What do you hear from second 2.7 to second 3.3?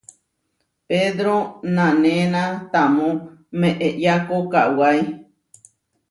tamó